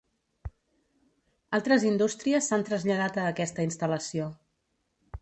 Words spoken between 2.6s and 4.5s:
traslladat a aquesta instal·lació.